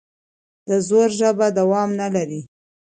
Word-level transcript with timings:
د 0.67 0.69
زور 0.87 1.09
ژبه 1.19 1.47
دوام 1.59 1.89
نه 1.99 2.07
لري 2.15 2.41